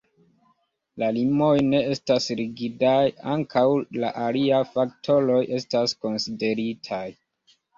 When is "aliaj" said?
4.25-4.63